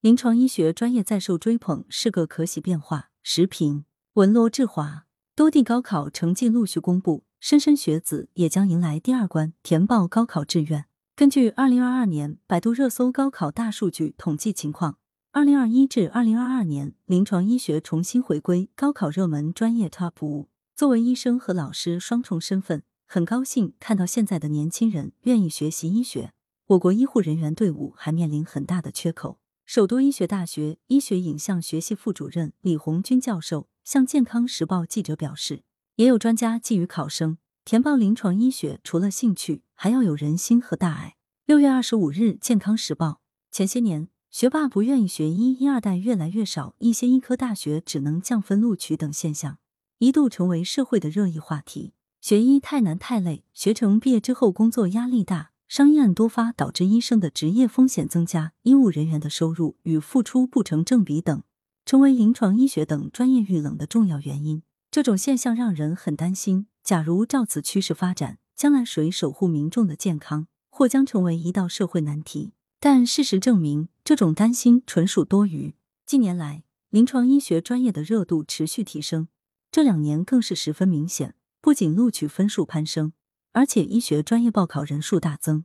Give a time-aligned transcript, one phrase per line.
[0.00, 3.10] 临床医学专业再受追捧是个可喜变化。
[3.24, 5.06] 时评：文罗志华。
[5.34, 10.84] 多地高考成绩陆续公布，莘莘学子也将迎来第二关填报高考志愿。
[11.16, 14.98] 根据二零二二年百度热搜高考大数据统计情况，
[15.32, 20.48] 二零二一至二零二二年临床医学重新回归高考热门专业 TOP 五。
[20.76, 26.32] 作为医生和老师双重身份，很高兴看到现在的年轻人愿意学习医学。
[26.68, 29.40] 我国医护人员队伍还面临很大的缺口。
[29.68, 35.62] 首都医学大学医学影像学系副主任李红军教授向健康时报记者表示，
[35.96, 41.16] 也有专家寄予考生，填报临床医学除了兴趣，还要有人心和大爱。
[41.44, 43.20] 六月二十五日，健康时报，
[43.50, 49.58] 前些年学霸不愿意学医，一二代越来越少，一些医科大学只能降分录取等现象，
[49.98, 51.92] 一度成为社会的热议话题。
[52.22, 55.50] 学医太难太累，学成毕业之后工作压力大。
[55.68, 61.42] 商业案多发，导致医生的职业风险增加，医务人员的收入与付出不成正比等，
[61.84, 64.62] 成为临床医学等专业遇冷的重要原因。
[64.90, 66.68] 这种现象让人很担心。
[66.82, 72.52] 假如照此趋势发展，将来谁守护民众的健康，或将成为一道社会难题。
[72.80, 75.74] 但事实证明，这种担心纯属多余。
[76.06, 79.28] 近年来，临床医学专业的热度持续提升，
[79.70, 81.34] 这两年更是十分明显。
[81.60, 83.12] 不仅录取分数攀升。
[83.58, 85.64] 而且医学专业报考人数大增，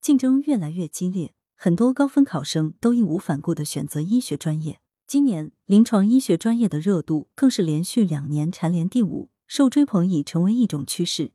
[0.00, 4.80] 竞争越来越激烈，很多高分考生都义无反顾的选择医学专业。
[5.06, 11.32] 今年临床医学专业的热度更是连续两年蝉联第五，受追捧已成为一种趋势。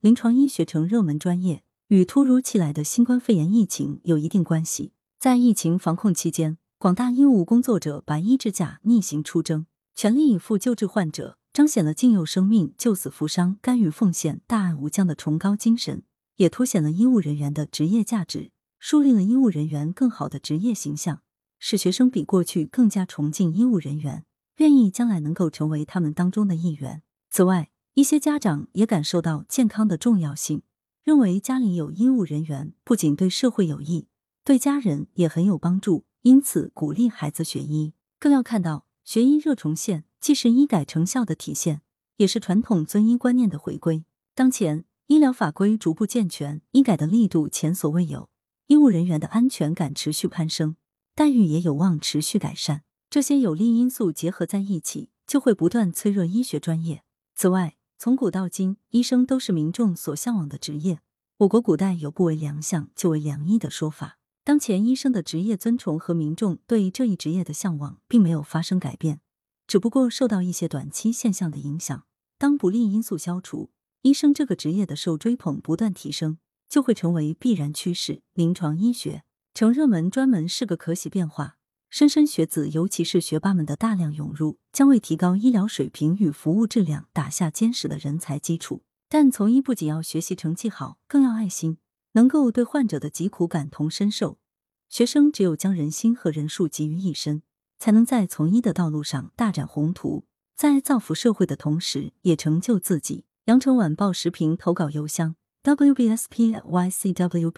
[0.00, 4.90] 临床医学成热门专业，与突如其来的新冠肺炎疫情有一定关系。
[5.20, 11.38] 在疫情防控期间，广大医务工作者白衣之甲逆行出征，全力以赴救治患者。
[11.52, 16.02] 彰显了敬佑生命、救死扶伤、甘于奉献、大爱无疆的崇高精神，
[16.36, 21.20] 也凸显了医务人员的职业价值，树立了医务人员更好的职业形象，
[21.58, 24.24] 使学生比过去更加崇敬医务人员，
[24.56, 27.02] 愿意将来能够成为他们当中的一员。
[27.28, 30.62] 此外，一些家长也感受到健康的重要性，
[31.04, 34.08] 认为家里有医务人员不仅对社会有益，
[34.42, 37.92] 对家人也很有帮助，因此鼓励孩子学医。
[38.18, 40.04] 更要看到学医热重现。
[40.22, 41.82] 既是医改成效的体现，
[42.16, 44.04] 也是传统尊医观念的回归。
[44.36, 48.30] 当前医疗法规逐步健全，医改的力度前所未有，
[48.68, 50.76] 医务人员的安全感持续攀升，
[51.16, 52.84] 待遇也有望持续改善。
[53.10, 57.02] 这些有利因素结合在一起，就会不断催热医学专业。
[57.34, 61.00] 此外，从古到今，医生都是民众所向往的职业。
[61.38, 64.18] 我国古代有“不为良相，就为良医”的说法。
[64.44, 69.20] 当前医生的职业尊崇和民众对这一职业的向往，并没有发生改变。
[69.68, 72.04] 只不过受到一些短期现象的影响，
[72.38, 73.70] 当不利因素消除，
[74.02, 76.38] 医生这个职业的受追捧不断提升，
[76.68, 78.22] 就会成为必然趋势。
[78.34, 79.22] 临床医学
[79.54, 81.58] 成热门专门是个可喜变化，
[81.92, 88.82] 莘莘学子，尤其是学霸们的大量涌入，将为提高医疗水平与服务质量打下坚实的人才基础。
[89.08, 91.78] 但从医不仅要学习成绩好，更要爱心，
[92.12, 94.38] 能够对患者的疾苦感同身受。
[94.88, 97.42] 学生只有将人心和人数集于一身。
[97.82, 100.24] 才能在从医的道路上大展宏图，
[100.54, 103.24] 在造福社会的同时，也成就自己。
[103.46, 105.34] 羊城晚报时评投稿邮箱
[105.64, 106.86] ：wbspycwb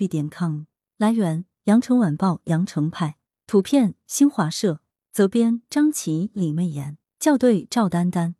[0.08, 0.62] 点 com。
[0.96, 3.18] 来源：羊城晚报羊城派。
[3.46, 4.80] 图片：新华社。
[5.12, 6.96] 责编：张琪、李媚妍。
[7.20, 8.36] 校对：赵丹丹。